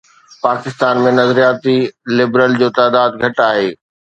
پاڪستان 0.43 0.95
۾ 1.07 1.11
نظرياتي 1.19 1.77
لبرل 2.17 2.51
جو 2.61 2.67
تعداد 2.81 3.11
گهٽ 3.25 3.45
آهي. 3.51 3.71